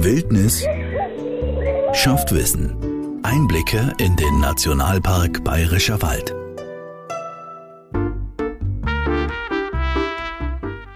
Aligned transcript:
Wildnis 0.00 0.64
schafft 1.92 2.32
Wissen. 2.32 3.20
Einblicke 3.24 3.92
in 3.98 4.14
den 4.14 4.38
Nationalpark 4.38 5.42
Bayerischer 5.42 6.00
Wald. 6.02 6.32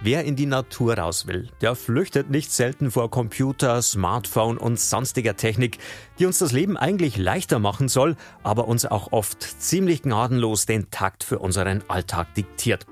Wer 0.02 0.22
in 0.22 0.36
die 0.36 0.46
Natur 0.46 0.98
raus 0.98 1.26
will, 1.26 1.50
der 1.60 1.74
flüchtet 1.74 2.30
nicht 2.30 2.52
selten 2.52 2.92
vor 2.92 3.10
Computer, 3.10 3.82
Smartphone 3.82 4.56
und 4.56 4.78
sonstiger 4.78 5.34
Technik, 5.34 5.78
die 6.20 6.26
uns 6.26 6.38
das 6.38 6.52
Leben 6.52 6.76
eigentlich 6.76 7.16
leichter 7.16 7.58
machen 7.58 7.88
soll, 7.88 8.14
aber 8.44 8.68
uns 8.68 8.86
auch 8.86 9.10
oft 9.10 9.42
ziemlich 9.42 10.02
gnadenlos 10.02 10.64
den 10.64 10.92
Takt 10.92 11.24
für 11.24 11.40
unseren 11.40 11.82
Alltag 11.88 12.34
diktiert. 12.34 12.86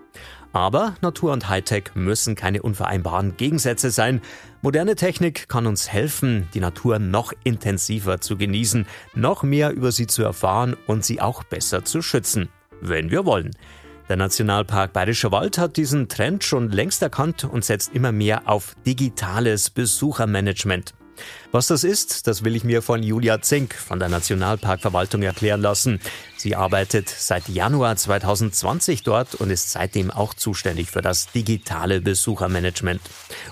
Aber 0.53 0.96
Natur 1.01 1.32
und 1.32 1.48
Hightech 1.48 1.91
müssen 1.95 2.35
keine 2.35 2.62
unvereinbaren 2.62 3.37
Gegensätze 3.37 3.91
sein. 3.91 4.21
Moderne 4.62 4.96
Technik 4.96 5.49
kann 5.49 5.67
uns 5.67 5.93
helfen, 5.93 6.49
die 6.55 6.61
Natur 6.61 6.99
noch 6.99 7.32
intensiver 7.45 8.21
zu 8.21 8.36
genießen, 8.36 8.86
noch 9.14 9.43
mehr 9.43 9.71
über 9.71 9.93
sie 9.93 10.07
zu 10.07 10.23
erfahren 10.23 10.76
und 10.86 11.04
sie 11.04 11.21
auch 11.21 11.45
besser 11.45 11.85
zu 11.85 12.03
schützen, 12.03 12.49
wenn 12.81 13.11
wir 13.11 13.25
wollen. 13.25 13.53
Der 14.09 14.17
Nationalpark 14.17 14.93
Bayerischer 14.93 15.31
Wald 15.31 15.57
hat 15.57 15.76
diesen 15.76 16.09
Trend 16.09 16.43
schon 16.43 16.68
längst 16.71 17.01
erkannt 17.01 17.45
und 17.45 17.64
setzt 17.64 17.95
immer 17.95 18.11
mehr 18.11 18.48
auf 18.48 18.75
digitales 18.85 19.71
Besuchermanagement. 19.71 20.95
Was 21.53 21.67
das 21.67 21.85
ist, 21.85 22.27
das 22.27 22.45
will 22.45 22.55
ich 22.55 22.65
mir 22.65 22.83
von 22.83 23.03
Julia 23.03 23.43
Zink 23.43 23.75
von 23.75 23.99
der 23.99 24.09
Nationalparkverwaltung 24.09 25.23
erklären 25.23 25.61
lassen. 25.61 26.01
Sie 26.37 26.55
arbeitet 26.55 27.09
seit 27.09 27.49
Januar 27.49 27.96
2020 27.96 29.03
dort 29.03 29.35
und 29.35 29.51
ist 29.51 29.73
seitdem 29.73 30.11
auch 30.11 30.35
zuständig 30.35 30.91
für 30.91 31.03
das 31.03 31.33
digitale 31.33 32.01
Besuchermanagement. 32.01 33.01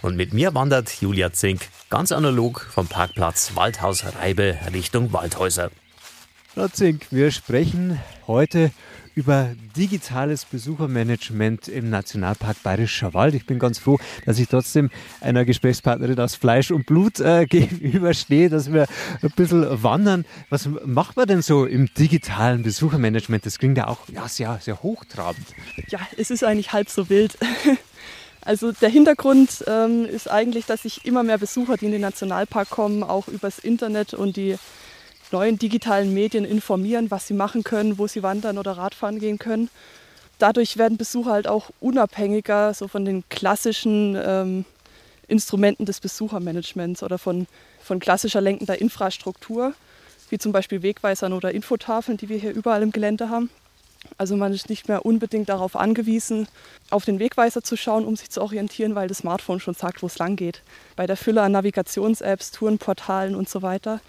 Und 0.02 0.16
mit 0.16 0.32
mir 0.32 0.54
wandert 0.54 1.00
Julia 1.00 1.32
Zink 1.32 1.68
ganz 1.90 2.12
analog 2.12 2.66
vom 2.70 2.86
Parkplatz 2.86 3.52
Waldhaus 3.54 4.04
Reibe 4.20 4.56
Richtung 4.72 5.12
Waldhäuser. 5.12 5.70
Frau 6.54 6.68
Zink, 6.68 7.06
wir 7.10 7.30
sprechen 7.30 8.00
heute 8.26 8.70
digitales 9.76 10.44
Besuchermanagement 10.44 11.68
im 11.68 11.90
Nationalpark 11.90 12.62
Bayerischer 12.62 13.14
Wald. 13.14 13.34
Ich 13.34 13.46
bin 13.46 13.58
ganz 13.58 13.78
froh, 13.78 13.98
dass 14.26 14.38
ich 14.38 14.48
trotzdem 14.48 14.90
einer 15.20 15.44
Gesprächspartnerin 15.44 16.18
aus 16.20 16.34
Fleisch 16.34 16.70
und 16.70 16.86
Blut 16.86 17.20
äh, 17.20 17.46
gegenüberstehe, 17.50 18.48
dass 18.48 18.72
wir 18.72 18.86
ein 19.22 19.30
bisschen 19.36 19.82
wandern. 19.82 20.24
Was 20.50 20.68
macht 20.84 21.16
man 21.16 21.26
denn 21.26 21.42
so 21.42 21.66
im 21.66 21.92
digitalen 21.94 22.62
Besuchermanagement? 22.62 23.44
Das 23.44 23.58
klingt 23.58 23.78
ja 23.78 23.88
auch 23.88 24.00
ja, 24.12 24.28
sehr, 24.28 24.58
sehr 24.60 24.82
hochtrabend. 24.82 25.46
Ja, 25.88 26.00
es 26.16 26.30
ist 26.30 26.44
eigentlich 26.44 26.72
halb 26.72 26.88
so 26.88 27.08
wild. 27.08 27.36
Also 28.40 28.72
der 28.72 28.88
Hintergrund 28.88 29.62
ähm, 29.66 30.06
ist 30.06 30.30
eigentlich, 30.30 30.64
dass 30.64 30.82
sich 30.82 31.04
immer 31.04 31.22
mehr 31.22 31.36
Besucher, 31.36 31.76
die 31.76 31.84
in 31.84 31.92
den 31.92 32.00
Nationalpark 32.00 32.70
kommen, 32.70 33.02
auch 33.02 33.28
übers 33.28 33.58
Internet 33.58 34.14
und 34.14 34.38
die 34.38 34.56
neuen 35.32 35.58
digitalen 35.58 36.14
Medien 36.14 36.44
informieren, 36.44 37.10
was 37.10 37.26
sie 37.26 37.34
machen 37.34 37.64
können, 37.64 37.98
wo 37.98 38.06
sie 38.06 38.22
wandern 38.22 38.58
oder 38.58 38.72
Radfahren 38.72 39.18
gehen 39.18 39.38
können. 39.38 39.70
Dadurch 40.38 40.76
werden 40.76 40.96
Besucher 40.96 41.32
halt 41.32 41.48
auch 41.48 41.70
unabhängiger 41.80 42.72
so 42.72 42.86
von 42.88 43.04
den 43.04 43.24
klassischen 43.28 44.16
ähm, 44.22 44.64
Instrumenten 45.26 45.84
des 45.84 46.00
Besuchermanagements 46.00 47.02
oder 47.02 47.18
von, 47.18 47.46
von 47.82 47.98
klassischer 47.98 48.40
lenkender 48.40 48.80
Infrastruktur, 48.80 49.74
wie 50.30 50.38
zum 50.38 50.52
Beispiel 50.52 50.82
Wegweisern 50.82 51.32
oder 51.32 51.52
Infotafeln, 51.52 52.16
die 52.16 52.28
wir 52.28 52.38
hier 52.38 52.52
überall 52.52 52.82
im 52.82 52.92
Gelände 52.92 53.30
haben. 53.30 53.50
Also 54.16 54.36
man 54.36 54.52
ist 54.52 54.70
nicht 54.70 54.88
mehr 54.88 55.04
unbedingt 55.04 55.48
darauf 55.48 55.76
angewiesen, 55.76 56.48
auf 56.90 57.04
den 57.04 57.18
Wegweiser 57.18 57.62
zu 57.62 57.76
schauen, 57.76 58.04
um 58.04 58.16
sich 58.16 58.30
zu 58.30 58.40
orientieren, 58.40 58.94
weil 58.94 59.08
das 59.08 59.18
Smartphone 59.18 59.60
schon 59.60 59.74
sagt, 59.74 60.02
wo 60.02 60.06
es 60.06 60.18
lang 60.18 60.36
geht. 60.36 60.62
Bei 60.96 61.06
der 61.06 61.16
Fülle 61.16 61.42
an 61.42 61.52
Navigations-Apps, 61.52 62.52
Tourenportalen 62.52 63.34
und 63.34 63.48
so 63.48 63.62
weiter. 63.62 64.00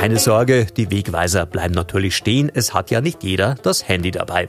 Keine 0.00 0.18
Sorge, 0.18 0.64
die 0.64 0.90
Wegweiser 0.90 1.44
bleiben 1.44 1.74
natürlich 1.74 2.16
stehen. 2.16 2.50
Es 2.54 2.72
hat 2.72 2.90
ja 2.90 3.02
nicht 3.02 3.22
jeder 3.22 3.56
das 3.62 3.86
Handy 3.86 4.10
dabei. 4.10 4.48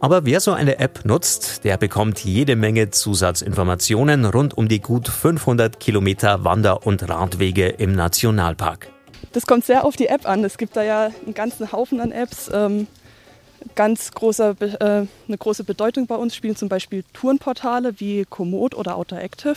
Aber 0.00 0.26
wer 0.26 0.38
so 0.38 0.52
eine 0.52 0.80
App 0.80 1.06
nutzt, 1.06 1.64
der 1.64 1.78
bekommt 1.78 2.22
jede 2.22 2.56
Menge 2.56 2.90
Zusatzinformationen 2.90 4.26
rund 4.26 4.54
um 4.54 4.68
die 4.68 4.80
gut 4.80 5.08
500 5.08 5.80
Kilometer 5.80 6.44
Wander- 6.44 6.86
und 6.86 7.08
Radwege 7.08 7.68
im 7.68 7.94
Nationalpark. 7.94 8.88
Das 9.32 9.46
kommt 9.46 9.64
sehr 9.64 9.86
auf 9.86 9.96
die 9.96 10.08
App 10.08 10.28
an. 10.28 10.44
Es 10.44 10.58
gibt 10.58 10.76
da 10.76 10.82
ja 10.82 11.10
einen 11.24 11.32
ganzen 11.32 11.72
Haufen 11.72 11.98
an 11.98 12.12
Apps. 12.12 12.50
Ähm, 12.52 12.86
ganz 13.74 14.10
große, 14.10 14.56
äh, 14.60 14.84
eine 14.84 15.38
große 15.38 15.64
Bedeutung 15.64 16.06
bei 16.06 16.16
uns 16.16 16.36
spielen 16.36 16.54
zum 16.54 16.68
Beispiel 16.68 17.02
Tourenportale 17.14 17.98
wie 17.98 18.26
Komoot 18.28 18.74
oder 18.74 18.98
Outer 18.98 19.22
Active. 19.22 19.56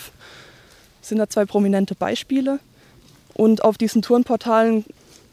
Das 1.02 1.10
sind 1.10 1.18
da 1.18 1.28
zwei 1.28 1.44
prominente 1.44 1.94
Beispiele. 1.94 2.60
Und 3.34 3.66
auf 3.66 3.78
diesen 3.78 4.02
Tourenportalen, 4.02 4.86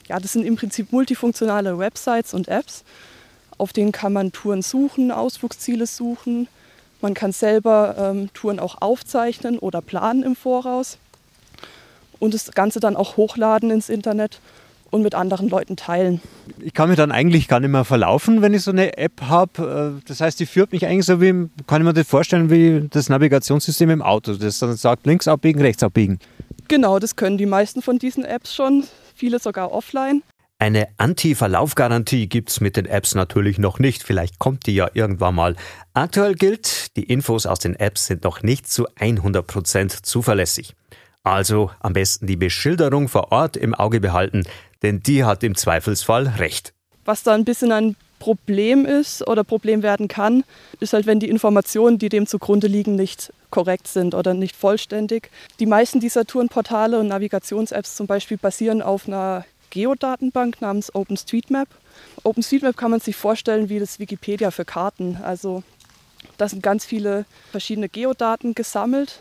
ja, 0.08 0.18
das 0.18 0.32
sind 0.32 0.44
im 0.44 0.56
Prinzip 0.56 0.92
multifunktionale 0.92 1.78
Websites 1.78 2.34
und 2.34 2.48
Apps. 2.48 2.84
Auf 3.58 3.72
denen 3.72 3.92
kann 3.92 4.12
man 4.12 4.32
Touren 4.32 4.62
suchen, 4.62 5.10
Ausflugsziele 5.10 5.86
suchen. 5.86 6.48
Man 7.00 7.14
kann 7.14 7.32
selber 7.32 7.96
ähm, 7.98 8.30
Touren 8.32 8.58
auch 8.58 8.80
aufzeichnen 8.80 9.58
oder 9.58 9.80
planen 9.80 10.22
im 10.22 10.36
Voraus 10.36 10.98
und 12.18 12.34
das 12.34 12.52
Ganze 12.52 12.78
dann 12.78 12.94
auch 12.94 13.16
hochladen 13.16 13.70
ins 13.70 13.88
Internet 13.88 14.40
und 14.92 15.02
mit 15.02 15.14
anderen 15.14 15.48
Leuten 15.48 15.74
teilen. 15.74 16.20
Ich 16.60 16.74
kann 16.74 16.88
mich 16.88 16.96
dann 16.98 17.10
eigentlich 17.10 17.48
gar 17.48 17.58
nicht 17.58 17.70
mehr 17.70 17.84
verlaufen, 17.84 18.42
wenn 18.42 18.54
ich 18.54 18.62
so 18.62 18.70
eine 18.70 18.96
App 18.98 19.22
habe. 19.22 19.96
Äh, 19.98 20.04
das 20.06 20.20
heißt, 20.20 20.38
die 20.38 20.46
führt 20.46 20.70
mich 20.70 20.86
eigentlich 20.86 21.06
so 21.06 21.20
wie, 21.20 21.48
kann 21.66 21.80
ich 21.80 21.84
mir 21.84 21.94
das 21.94 22.06
vorstellen, 22.06 22.50
wie 22.50 22.88
das 22.90 23.08
Navigationssystem 23.08 23.90
im 23.90 24.02
Auto, 24.02 24.34
das 24.34 24.58
dann 24.58 24.76
sagt, 24.76 25.06
links 25.06 25.26
abbiegen, 25.26 25.60
rechts 25.60 25.82
abbiegen. 25.82 26.20
Genau, 26.68 26.98
das 26.98 27.16
können 27.16 27.38
die 27.38 27.46
meisten 27.46 27.82
von 27.82 27.98
diesen 27.98 28.24
Apps 28.24 28.54
schon, 28.54 28.84
viele 29.22 29.38
sogar 29.38 29.70
offline. 29.70 30.24
Eine 30.58 30.88
Anti-Verlaufgarantie 30.96 32.26
gibt's 32.28 32.60
mit 32.60 32.76
den 32.76 32.86
Apps 32.86 33.14
natürlich 33.14 33.56
noch 33.56 33.78
nicht. 33.78 34.02
Vielleicht 34.02 34.40
kommt 34.40 34.66
die 34.66 34.74
ja 34.74 34.90
irgendwann 34.94 35.36
mal. 35.36 35.54
Aktuell 35.94 36.34
gilt, 36.34 36.96
die 36.96 37.04
Infos 37.04 37.46
aus 37.46 37.60
den 37.60 37.76
Apps 37.76 38.06
sind 38.06 38.24
noch 38.24 38.42
nicht 38.42 38.68
zu 38.68 38.88
100 38.96 39.46
Prozent 39.46 39.92
zuverlässig. 39.92 40.74
Also 41.22 41.70
am 41.78 41.92
besten 41.92 42.26
die 42.26 42.34
Beschilderung 42.34 43.06
vor 43.06 43.30
Ort 43.30 43.56
im 43.56 43.74
Auge 43.74 44.00
behalten, 44.00 44.42
denn 44.82 45.00
die 45.04 45.22
hat 45.22 45.44
im 45.44 45.54
Zweifelsfall 45.54 46.26
recht. 46.26 46.72
Was 47.04 47.22
da 47.22 47.32
ein 47.32 47.44
bisschen 47.44 47.70
ein 47.70 47.94
Problem 48.18 48.86
ist 48.86 49.24
oder 49.28 49.44
Problem 49.44 49.84
werden 49.84 50.08
kann, 50.08 50.42
ist 50.80 50.94
halt, 50.94 51.06
wenn 51.06 51.20
die 51.20 51.28
Informationen, 51.28 51.98
die 51.98 52.08
dem 52.08 52.26
zugrunde 52.26 52.66
liegen, 52.66 52.96
nicht 52.96 53.32
korrekt 53.52 53.86
sind 53.86 54.16
oder 54.16 54.34
nicht 54.34 54.56
vollständig. 54.56 55.30
Die 55.60 55.66
meisten 55.66 56.00
dieser 56.00 56.24
Tourenportale 56.24 56.98
und 56.98 57.06
Navigations-Apps 57.06 57.94
zum 57.94 58.08
Beispiel 58.08 58.38
basieren 58.38 58.82
auf 58.82 59.06
einer 59.06 59.44
Geodatenbank 59.70 60.60
namens 60.60 60.92
OpenStreetMap. 60.92 61.68
OpenStreetMap 62.24 62.76
kann 62.76 62.90
man 62.90 62.98
sich 62.98 63.14
vorstellen 63.14 63.68
wie 63.68 63.78
das 63.78 64.00
Wikipedia 64.00 64.50
für 64.50 64.64
Karten. 64.64 65.18
Also 65.22 65.62
da 66.36 66.48
sind 66.48 66.64
ganz 66.64 66.84
viele 66.84 67.26
verschiedene 67.52 67.88
Geodaten 67.88 68.56
gesammelt 68.56 69.20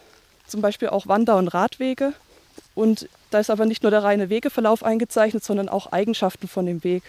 zum 0.52 0.62
Beispiel 0.62 0.90
auch 0.90 1.08
Wander- 1.08 1.38
und 1.38 1.48
Radwege. 1.48 2.13
Und 2.75 3.09
da 3.31 3.40
ist 3.40 3.50
aber 3.50 3.66
nicht 3.66 3.84
nur 3.84 3.92
der 3.92 4.03
reine 4.03 4.30
Wegeverlauf 4.30 4.84
eingezeichnet, 4.84 5.44
sondern 5.44 5.69
auch 5.69 5.92
Eigenschaften 5.92 6.48
von 6.48 6.66
dem 6.66 6.84
Weg. 6.84 7.03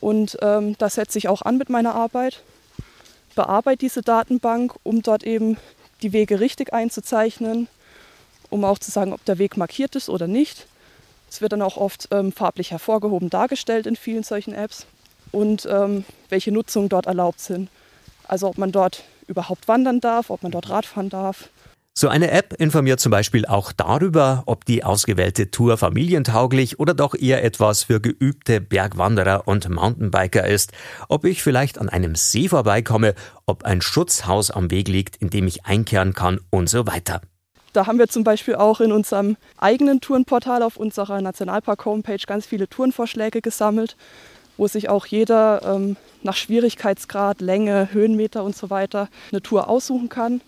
Und 0.00 0.38
ähm, 0.40 0.76
das 0.78 0.94
setze 0.94 1.18
ich 1.18 1.28
auch 1.28 1.42
an 1.42 1.58
mit 1.58 1.68
meiner 1.68 1.94
Arbeit, 1.94 2.42
bearbeite 3.34 3.78
diese 3.78 4.02
Datenbank, 4.02 4.74
um 4.82 5.02
dort 5.02 5.24
eben 5.24 5.56
die 6.02 6.12
Wege 6.12 6.40
richtig 6.40 6.72
einzuzeichnen, 6.72 7.68
um 8.50 8.64
auch 8.64 8.78
zu 8.78 8.90
sagen, 8.90 9.12
ob 9.12 9.24
der 9.24 9.38
Weg 9.38 9.56
markiert 9.56 9.96
ist 9.96 10.08
oder 10.08 10.26
nicht. 10.26 10.66
Es 11.30 11.40
wird 11.40 11.52
dann 11.52 11.62
auch 11.62 11.76
oft 11.76 12.08
ähm, 12.10 12.32
farblich 12.32 12.70
hervorgehoben 12.70 13.30
dargestellt 13.30 13.86
in 13.86 13.96
vielen 13.96 14.22
solchen 14.22 14.54
Apps 14.54 14.86
und 15.32 15.66
ähm, 15.66 16.04
welche 16.28 16.52
Nutzungen 16.52 16.88
dort 16.88 17.06
erlaubt 17.06 17.40
sind. 17.40 17.68
Also 18.28 18.48
ob 18.48 18.58
man 18.58 18.72
dort 18.72 19.02
überhaupt 19.26 19.68
wandern 19.68 20.00
darf, 20.00 20.30
ob 20.30 20.42
man 20.42 20.52
dort 20.52 20.70
Radfahren 20.70 21.08
darf 21.08 21.48
so 21.96 22.08
eine 22.08 22.32
App 22.32 22.54
informiert 22.54 22.98
zum 22.98 23.10
Beispiel 23.10 23.46
auch 23.46 23.70
darüber, 23.70 24.42
ob 24.46 24.64
die 24.64 24.82
ausgewählte 24.82 25.52
Tour 25.52 25.76
familientauglich 25.78 26.80
oder 26.80 26.92
doch 26.92 27.14
eher 27.14 27.44
etwas 27.44 27.84
für 27.84 28.00
geübte 28.00 28.60
Bergwanderer 28.60 29.46
und 29.46 29.68
Mountainbiker 29.68 30.44
ist, 30.44 30.72
ob 31.08 31.24
ich 31.24 31.40
vielleicht 31.40 31.78
an 31.78 31.88
einem 31.88 32.16
See 32.16 32.48
vorbeikomme, 32.48 33.14
ob 33.46 33.62
ein 33.62 33.80
Schutzhaus 33.80 34.50
am 34.50 34.72
Weg 34.72 34.88
liegt, 34.88 35.22
in 35.22 35.30
dem 35.30 35.46
ich 35.46 35.66
einkehren 35.66 36.14
kann 36.14 36.40
und 36.50 36.68
so 36.68 36.84
weiter. 36.88 37.20
Da 37.72 37.86
haben 37.86 38.00
wir 38.00 38.08
zum 38.08 38.24
Beispiel 38.24 38.56
auch 38.56 38.80
in 38.80 38.90
unserem 38.90 39.36
eigenen 39.56 40.00
Tourenportal 40.00 40.64
auf 40.64 40.76
unserer 40.76 41.20
Nationalpark-Homepage 41.20 42.26
ganz 42.26 42.44
viele 42.44 42.68
Tourenvorschläge 42.68 43.40
gesammelt, 43.40 43.96
wo 44.56 44.66
sich 44.66 44.88
auch 44.88 45.06
jeder 45.06 45.62
ähm, 45.62 45.96
nach 46.24 46.34
Schwierigkeitsgrad, 46.34 47.40
Länge, 47.40 47.90
Höhenmeter 47.92 48.42
und 48.42 48.56
so 48.56 48.70
weiter 48.70 49.08
eine 49.30 49.42
Tour 49.42 49.68
aussuchen 49.68 50.08
kann 50.08 50.40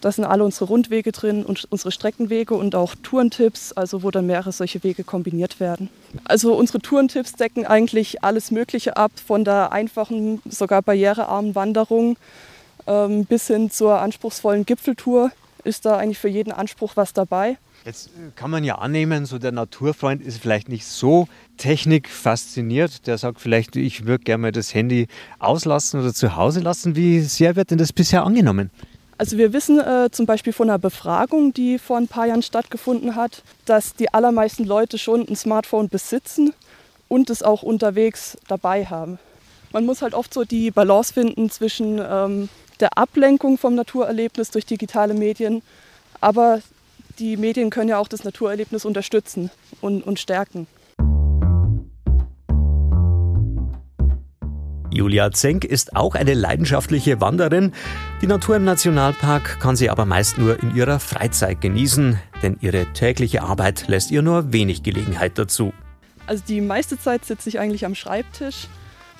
da 0.00 0.12
sind 0.12 0.24
alle 0.24 0.44
unsere 0.44 0.66
Rundwege 0.66 1.12
drin 1.12 1.44
und 1.44 1.66
unsere 1.70 1.90
Streckenwege 1.90 2.54
und 2.54 2.74
auch 2.74 2.94
Tourentipps, 3.02 3.72
also 3.72 4.02
wo 4.02 4.10
dann 4.10 4.26
mehrere 4.26 4.52
solche 4.52 4.82
Wege 4.84 5.04
kombiniert 5.04 5.60
werden. 5.60 5.90
Also 6.24 6.54
unsere 6.54 6.80
Tourentipps 6.80 7.32
decken 7.32 7.66
eigentlich 7.66 8.22
alles 8.22 8.50
Mögliche 8.50 8.96
ab, 8.96 9.12
von 9.24 9.44
der 9.44 9.72
einfachen, 9.72 10.40
sogar 10.48 10.82
barrierearmen 10.82 11.54
Wanderung 11.54 12.16
ähm, 12.86 13.24
bis 13.24 13.46
hin 13.46 13.70
zur 13.70 14.00
anspruchsvollen 14.00 14.64
Gipfeltour. 14.64 15.30
ist 15.64 15.84
da 15.84 15.96
eigentlich 15.96 16.18
für 16.18 16.28
jeden 16.28 16.52
Anspruch 16.52 16.92
was 16.96 17.12
dabei. 17.12 17.58
Jetzt 17.84 18.08
äh, 18.08 18.30
kann 18.34 18.50
man 18.50 18.64
ja 18.64 18.76
annehmen, 18.76 19.26
so 19.26 19.38
der 19.38 19.52
Naturfreund 19.52 20.22
ist 20.22 20.40
vielleicht 20.40 20.68
nicht 20.68 20.86
so 20.86 21.28
technikfasziniert. 21.56 23.06
Der 23.06 23.18
sagt 23.18 23.40
vielleicht, 23.40 23.76
ich 23.76 24.06
würde 24.06 24.24
gerne 24.24 24.42
mal 24.42 24.52
das 24.52 24.74
Handy 24.74 25.08
auslassen 25.38 26.00
oder 26.00 26.12
zu 26.12 26.36
Hause 26.36 26.60
lassen. 26.60 26.96
Wie 26.96 27.20
sehr 27.20 27.56
wird 27.56 27.70
denn 27.70 27.78
das 27.78 27.92
bisher 27.92 28.24
angenommen? 28.24 28.70
Also 29.18 29.36
wir 29.36 29.52
wissen 29.52 29.80
äh, 29.80 30.10
zum 30.12 30.26
Beispiel 30.26 30.52
von 30.52 30.70
einer 30.70 30.78
Befragung, 30.78 31.52
die 31.52 31.80
vor 31.80 31.96
ein 31.96 32.06
paar 32.06 32.26
Jahren 32.26 32.42
stattgefunden 32.42 33.16
hat, 33.16 33.42
dass 33.64 33.96
die 33.96 34.14
allermeisten 34.14 34.64
Leute 34.64 34.96
schon 34.96 35.26
ein 35.28 35.34
Smartphone 35.34 35.88
besitzen 35.88 36.54
und 37.08 37.28
es 37.28 37.42
auch 37.42 37.64
unterwegs 37.64 38.38
dabei 38.46 38.86
haben. 38.86 39.18
Man 39.72 39.84
muss 39.84 40.02
halt 40.02 40.14
oft 40.14 40.32
so 40.32 40.44
die 40.44 40.70
Balance 40.70 41.12
finden 41.12 41.50
zwischen 41.50 42.00
ähm, 42.00 42.48
der 42.78 42.96
Ablenkung 42.96 43.58
vom 43.58 43.74
Naturerlebnis 43.74 44.52
durch 44.52 44.66
digitale 44.66 45.14
Medien, 45.14 45.62
aber 46.20 46.62
die 47.18 47.36
Medien 47.36 47.70
können 47.70 47.88
ja 47.88 47.98
auch 47.98 48.08
das 48.08 48.22
Naturerlebnis 48.22 48.84
unterstützen 48.84 49.50
und, 49.80 50.06
und 50.06 50.20
stärken. 50.20 50.68
Julia 54.98 55.30
Zenk 55.30 55.64
ist 55.64 55.94
auch 55.94 56.16
eine 56.16 56.34
leidenschaftliche 56.34 57.20
Wanderin. 57.20 57.72
Die 58.20 58.26
Natur 58.26 58.56
im 58.56 58.64
Nationalpark 58.64 59.60
kann 59.60 59.76
sie 59.76 59.90
aber 59.90 60.04
meist 60.04 60.38
nur 60.38 60.60
in 60.60 60.74
ihrer 60.74 60.98
Freizeit 60.98 61.60
genießen, 61.60 62.18
denn 62.42 62.58
ihre 62.60 62.84
tägliche 62.94 63.42
Arbeit 63.44 63.86
lässt 63.86 64.10
ihr 64.10 64.22
nur 64.22 64.52
wenig 64.52 64.82
Gelegenheit 64.82 65.38
dazu. 65.38 65.72
Also 66.26 66.42
die 66.48 66.60
meiste 66.60 66.98
Zeit 66.98 67.24
sitze 67.24 67.48
ich 67.48 67.60
eigentlich 67.60 67.86
am 67.86 67.94
Schreibtisch 67.94 68.66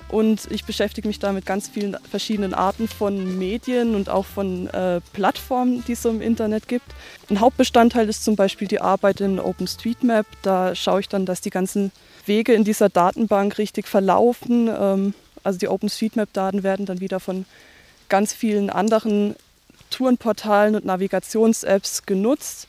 und 0.09 0.51
ich 0.51 0.65
beschäftige 0.65 1.07
mich 1.07 1.21
da 1.21 1.33
mit 1.33 1.47
ganz 1.47 1.69
vielen 1.69 1.97
verschiedenen 2.11 2.55
Arten 2.55 2.89
von 2.89 3.39
Medien 3.39 3.95
und 3.95 4.09
auch 4.09 4.27
von 4.27 4.67
äh, 4.69 5.01
Plattformen, 5.13 5.85
die 5.87 5.93
es 5.93 6.03
so 6.03 6.11
im 6.11 6.21
Internet 6.21 6.67
gibt. 6.67 6.87
Ein 7.31 7.39
Hauptbestandteil 7.39 8.09
ist 8.09 8.25
zum 8.25 8.35
Beispiel 8.35 8.67
die 8.67 8.81
Arbeit 8.81 9.21
in 9.21 9.39
OpenStreetMap. 9.39 10.27
Da 10.43 10.75
schaue 10.75 11.01
ich 11.01 11.09
dann, 11.09 11.25
dass 11.25 11.41
die 11.41 11.51
ganzen 11.51 11.93
Wege 12.27 12.53
in 12.53 12.65
dieser 12.65 12.89
Datenbank 12.89 13.59
richtig 13.59 13.87
verlaufen. 13.87 14.69
Ähm, 14.69 15.15
also 15.45 15.59
die 15.59 15.69
OpenStreetMap-Daten 15.69 16.63
werden 16.63 16.87
dann 16.87 17.01
wieder 17.01 17.21
von 17.21 17.45
ganz 18.09 18.33
vielen 18.33 18.71
anderen 18.71 19.37
Tourenportalen 19.91 20.75
und 20.75 20.85
Navigations-Apps 20.85 22.07
genutzt. 22.07 22.69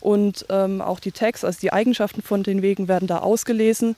Und 0.00 0.46
ähm, 0.48 0.80
auch 0.80 0.98
die 0.98 1.12
Tags, 1.12 1.44
also 1.44 1.60
die 1.60 1.72
Eigenschaften 1.72 2.22
von 2.22 2.42
den 2.42 2.62
Wegen, 2.62 2.88
werden 2.88 3.06
da 3.06 3.18
ausgelesen. 3.18 3.96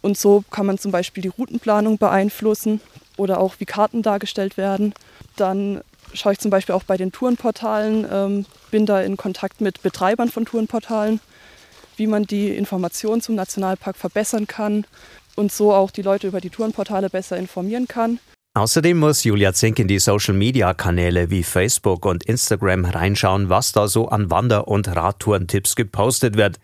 Und 0.00 0.16
so 0.18 0.42
kann 0.50 0.66
man 0.66 0.78
zum 0.78 0.90
Beispiel 0.90 1.22
die 1.22 1.28
Routenplanung 1.28 1.98
beeinflussen 1.98 2.80
oder 3.16 3.40
auch 3.40 3.54
wie 3.58 3.66
Karten 3.66 4.02
dargestellt 4.02 4.56
werden. 4.56 4.94
Dann 5.36 5.82
schaue 6.14 6.32
ich 6.32 6.38
zum 6.38 6.50
Beispiel 6.50 6.74
auch 6.74 6.84
bei 6.84 6.96
den 6.96 7.12
Tourenportalen, 7.12 8.06
ähm, 8.10 8.46
bin 8.70 8.86
da 8.86 9.00
in 9.00 9.16
Kontakt 9.16 9.60
mit 9.60 9.82
Betreibern 9.82 10.30
von 10.30 10.46
Tourenportalen, 10.46 11.20
wie 11.96 12.06
man 12.06 12.24
die 12.24 12.48
Informationen 12.56 13.20
zum 13.20 13.34
Nationalpark 13.34 13.96
verbessern 13.96 14.46
kann, 14.46 14.86
und 15.36 15.52
so 15.52 15.72
auch 15.72 15.90
die 15.90 16.02
Leute 16.02 16.28
über 16.28 16.40
die 16.40 16.50
Tourenportale 16.50 17.10
besser 17.10 17.36
informieren 17.36 17.88
kann. 17.88 18.18
Außerdem 18.56 18.96
muss 18.96 19.24
Julia 19.24 19.52
Zink 19.52 19.80
in 19.80 19.88
die 19.88 19.98
Social-Media-Kanäle 19.98 21.28
wie 21.28 21.42
Facebook 21.42 22.06
und 22.06 22.22
Instagram 22.22 22.84
reinschauen, 22.84 23.48
was 23.48 23.72
da 23.72 23.88
so 23.88 24.08
an 24.08 24.30
Wander- 24.30 24.68
und 24.68 24.86
Radtourentipps 24.86 25.74
gepostet 25.74 26.36
wird. 26.36 26.60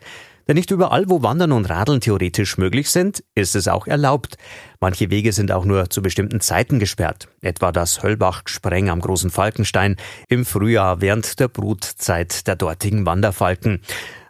Denn 0.47 0.55
nicht 0.55 0.71
überall, 0.71 1.09
wo 1.09 1.21
Wandern 1.21 1.51
und 1.51 1.69
Radeln 1.69 1.99
theoretisch 2.01 2.57
möglich 2.57 2.89
sind, 2.89 3.23
ist 3.35 3.55
es 3.55 3.67
auch 3.67 3.87
erlaubt. 3.87 4.37
Manche 4.79 5.09
Wege 5.09 5.33
sind 5.33 5.51
auch 5.51 5.65
nur 5.65 5.89
zu 5.89 6.01
bestimmten 6.01 6.39
Zeiten 6.39 6.79
gesperrt, 6.79 7.27
etwa 7.41 7.71
das 7.71 8.01
Höllbach-Spreng 8.01 8.89
am 8.89 9.01
Großen 9.01 9.29
Falkenstein 9.29 9.97
im 10.29 10.45
Frühjahr 10.45 11.01
während 11.01 11.39
der 11.39 11.49
Brutzeit 11.49 12.47
der 12.47 12.55
dortigen 12.55 13.05
Wanderfalken. 13.05 13.81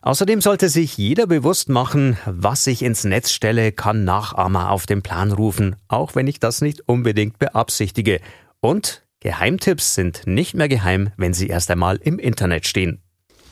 Außerdem 0.03 0.41
sollte 0.41 0.67
sich 0.67 0.97
jeder 0.97 1.27
bewusst 1.27 1.69
machen, 1.69 2.17
was 2.25 2.65
ich 2.65 2.81
ins 2.81 3.03
Netz 3.03 3.31
stelle, 3.31 3.71
kann 3.71 4.03
Nachahmer 4.03 4.71
auf 4.71 4.87
den 4.87 5.03
Plan 5.03 5.31
rufen, 5.31 5.75
auch 5.87 6.15
wenn 6.15 6.25
ich 6.25 6.39
das 6.39 6.61
nicht 6.61 6.87
unbedingt 6.87 7.37
beabsichtige. 7.37 8.19
Und 8.61 9.03
Geheimtipps 9.19 9.93
sind 9.93 10.25
nicht 10.25 10.55
mehr 10.55 10.67
geheim, 10.67 11.11
wenn 11.17 11.35
sie 11.35 11.47
erst 11.47 11.69
einmal 11.69 11.97
im 11.97 12.17
Internet 12.17 12.65
stehen. 12.65 12.99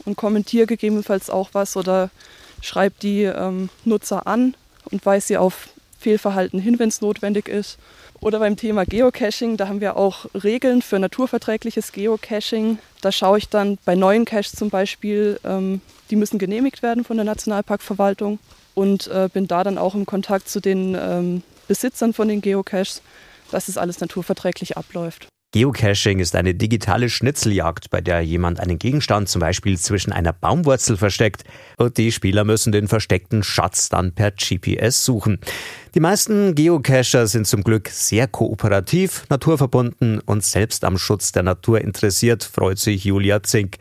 Und 0.05 0.17
kommentiere 0.17 0.65
gegebenenfalls 0.65 1.29
auch 1.29 1.49
was 1.53 1.77
oder 1.77 2.09
schreib 2.61 2.99
die 2.99 3.23
ähm, 3.23 3.69
Nutzer 3.85 4.25
an 4.25 4.55
und 4.85 5.05
weise 5.05 5.27
sie 5.27 5.37
auf 5.37 5.69
Fehlverhalten 5.99 6.59
hin, 6.59 6.79
wenn 6.79 6.89
es 6.89 7.01
notwendig 7.01 7.47
ist. 7.47 7.77
Oder 8.21 8.39
beim 8.39 8.57
Thema 8.57 8.85
Geocaching, 8.85 9.57
da 9.57 9.67
haben 9.67 9.81
wir 9.81 9.95
auch 9.95 10.25
Regeln 10.33 10.81
für 10.81 10.99
naturverträgliches 10.99 11.91
Geocaching. 11.91 12.79
Da 13.01 13.11
schaue 13.11 13.37
ich 13.37 13.49
dann 13.49 13.77
bei 13.85 13.95
neuen 13.95 14.25
Caches 14.25 14.53
zum 14.53 14.69
Beispiel, 14.69 15.39
ähm, 15.45 15.81
die 16.09 16.15
müssen 16.15 16.39
genehmigt 16.39 16.83
werden 16.83 17.03
von 17.03 17.17
der 17.17 17.25
Nationalparkverwaltung 17.25 18.39
und 18.75 19.07
äh, 19.07 19.29
bin 19.31 19.47
da 19.47 19.63
dann 19.63 19.77
auch 19.77 19.95
im 19.95 20.05
Kontakt 20.05 20.49
zu 20.49 20.59
den 20.59 20.97
ähm, 20.99 21.43
Besitzern 21.67 22.13
von 22.13 22.27
den 22.27 22.41
Geocaches, 22.41 23.01
dass 23.51 23.67
es 23.67 23.77
alles 23.77 23.99
naturverträglich 23.99 24.75
abläuft. 24.77 25.27
Geocaching 25.51 26.19
ist 26.19 26.35
eine 26.35 26.53
digitale 26.53 27.09
Schnitzeljagd, 27.09 27.89
bei 27.89 28.01
der 28.01 28.21
jemand 28.21 28.59
einen 28.59 28.77
Gegenstand 28.77 29.29
zum 29.29 29.39
Beispiel 29.39 29.79
zwischen 29.79 30.13
einer 30.13 30.31
Baumwurzel 30.31 30.95
versteckt 30.95 31.43
und 31.77 31.97
die 31.97 32.11
Spieler 32.11 32.43
müssen 32.43 32.71
den 32.71 32.87
versteckten 32.87 33.41
Schatz 33.41 33.89
dann 33.89 34.13
per 34.13 34.29
GPS 34.29 35.03
suchen. 35.03 35.39
Die 35.95 35.99
meisten 35.99 36.53
Geocacher 36.53 37.25
sind 37.25 37.47
zum 37.47 37.63
Glück 37.63 37.89
sehr 37.89 38.27
kooperativ, 38.27 39.25
naturverbunden 39.29 40.19
und 40.19 40.43
selbst 40.43 40.83
am 40.83 40.99
Schutz 40.99 41.31
der 41.31 41.41
Natur 41.41 41.81
interessiert, 41.81 42.43
freut 42.43 42.77
sich 42.77 43.05
Julia 43.05 43.41
Zink. 43.41 43.77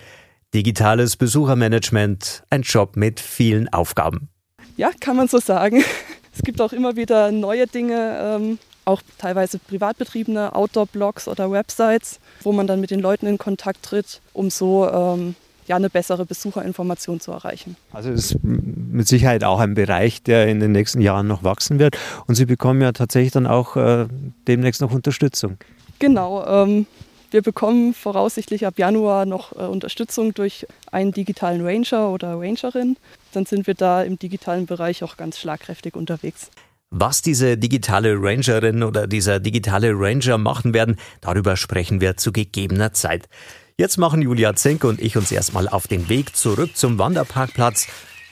Digitales 0.55 1.19
Besuchermanagement, 1.19 2.45
ein 2.49 2.63
Job 2.63 2.97
mit 2.97 3.21
vielen 3.21 3.69
Aufgaben. 3.69 4.31
Ja, 4.79 4.91
kann 4.99 5.17
man 5.17 5.29
so 5.29 5.39
sagen. 5.39 5.85
Es 6.35 6.45
gibt 6.45 6.61
auch 6.61 6.73
immer 6.73 6.95
wieder 6.95 7.33
neue 7.33 7.67
Dinge, 7.67 8.17
ähm, 8.23 8.59
auch 8.89 9.03
teilweise 9.19 9.59
privat 9.59 9.99
betriebene 9.99 10.55
Outdoor-Blogs 10.55 11.29
oder 11.29 11.51
Websites, 11.51 12.19
wo 12.43 12.53
man 12.53 12.67
dann 12.67 12.81
mit 12.81 12.91
den 12.91 13.01
Leuten 13.01 13.27
in 13.27 13.39
Kontakt 13.39 13.85
tritt, 13.85 14.21
um 14.33 14.51
so 14.51 14.89
ähm, 14.89 15.35
ja, 15.67 15.77
eine 15.77 15.91
bessere 15.91 16.25
Besucherinformation 16.25 17.21
zu 17.21 17.31
erreichen. 17.31 17.77
Also 17.93 18.11
es 18.11 18.33
ist 18.33 18.39
mit 18.43 19.07
Sicherheit 19.07 19.45
auch 19.45 19.61
ein 19.61 19.75
Bereich, 19.75 20.23
der 20.23 20.49
in 20.49 20.61
den 20.61 20.73
nächsten 20.73 21.01
Jahren 21.01 21.27
noch 21.27 21.45
wachsen 21.45 21.79
wird. 21.79 21.97
Und 22.27 22.35
Sie 22.35 22.47
bekommen 22.47 22.81
ja 22.81 22.93
tatsächlich 22.93 23.33
dann 23.33 23.47
auch 23.47 23.77
äh, 23.77 24.07
demnächst 24.47 24.81
noch 24.81 24.93
Unterstützung. 24.93 25.59
Genau. 25.99 26.45
Ähm, 26.47 26.87
wir 27.31 27.43
bekommen 27.43 27.93
voraussichtlich 27.93 28.65
ab 28.67 28.79
Januar 28.79 29.27
noch 29.27 29.53
äh, 29.53 29.67
Unterstützung 29.67 30.33
durch 30.33 30.67
einen 30.91 31.13
digitalen 31.13 31.65
Ranger 31.65 32.09
oder 32.09 32.41
Rangerin. 32.41 32.97
Dann 33.35 33.45
sind 33.45 33.67
wir 33.67 33.75
da 33.75 34.03
im 34.03 34.19
digitalen 34.19 34.65
Bereich 34.65 35.05
auch 35.05 35.19
ganz 35.19 35.39
schlagkräftig 35.39 35.95
unterwegs. 35.95 36.51
Was 36.91 37.21
diese 37.21 37.59
digitale 37.59 38.15
Rangerin 38.19 38.83
oder 38.83 39.07
dieser 39.07 39.41
digitale 39.41 39.91
Ranger 39.93 40.39
machen 40.39 40.73
werden, 40.73 40.97
darüber 41.21 41.57
sprechen 41.57 42.01
wir 42.01 42.17
zu 42.17 42.33
gegebener 42.33 42.95
Zeit. 42.95 43.29
Jetzt 43.77 43.99
machen 43.99 44.23
Julia 44.23 44.55
Zink 44.57 44.85
und 44.85 45.01
ich 45.01 45.17
uns 45.17 45.31
erstmal 45.31 45.69
auf 45.69 45.87
den 45.87 46.09
Weg 46.09 46.35
zurück 46.35 46.77
zum 46.77 46.99
Wanderparkplatz. 46.99 47.89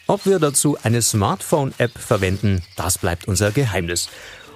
Ob 0.07 0.25
wir 0.25 0.39
dazu 0.39 0.79
eine 0.83 1.03
Smartphone-App 1.03 1.99
verwenden, 1.99 2.63
das 2.77 2.97
bleibt 2.97 3.29
unser 3.29 3.51
Geheimnis. 3.51 4.09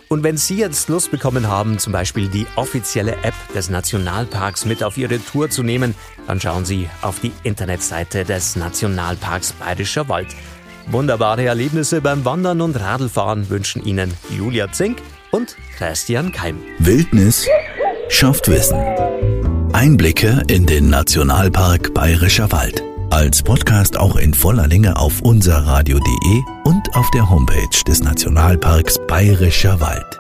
Und 0.08 0.24
wenn 0.24 0.36
Sie 0.36 0.56
jetzt 0.56 0.88
Lust 0.88 1.10
bekommen 1.10 1.46
haben, 1.46 1.78
zum 1.78 1.92
Beispiel 1.92 2.28
die 2.28 2.46
offizielle 2.56 3.12
App 3.22 3.34
des 3.54 3.68
Nationalparks 3.68 4.64
mit 4.64 4.82
auf 4.82 4.96
Ihre 4.96 5.22
Tour 5.24 5.50
zu 5.50 5.62
nehmen, 5.62 5.94
dann 6.26 6.40
schauen 6.40 6.64
Sie 6.64 6.88
auf 7.02 7.20
die 7.20 7.32
Internetseite 7.44 8.24
des 8.24 8.56
Nationalparks 8.56 9.52
Bayerischer 9.52 10.08
Wald. 10.08 10.34
Wunderbare 10.92 11.44
Erlebnisse 11.44 12.00
beim 12.00 12.24
Wandern 12.24 12.60
und 12.60 12.78
Radlfahren 12.78 13.48
wünschen 13.48 13.84
Ihnen 13.84 14.12
Julia 14.36 14.72
Zink 14.72 14.98
und 15.30 15.56
Christian 15.76 16.32
Keim. 16.32 16.58
Wildnis 16.78 17.46
schafft 18.08 18.48
Wissen. 18.48 18.78
Einblicke 19.72 20.42
in 20.48 20.66
den 20.66 20.90
Nationalpark 20.90 21.94
Bayerischer 21.94 22.50
Wald. 22.52 22.82
Als 23.10 23.42
Podcast 23.42 23.96
auch 23.96 24.16
in 24.16 24.34
voller 24.34 24.66
Länge 24.66 24.96
auf 24.96 25.20
unserradio.de 25.22 26.42
und 26.64 26.94
auf 26.94 27.10
der 27.12 27.28
Homepage 27.28 27.84
des 27.86 28.02
Nationalparks 28.02 28.98
Bayerischer 29.06 29.80
Wald. 29.80 30.19